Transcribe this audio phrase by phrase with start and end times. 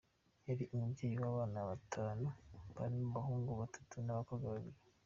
[0.47, 2.25] Yari umubyeyi w’abana batanu
[2.75, 4.79] barimo abahungu batatu n’abakobwa babiri.